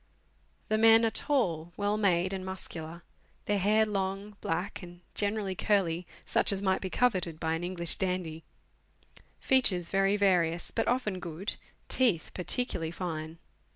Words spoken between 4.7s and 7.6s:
and generally curly (such as might be coveted by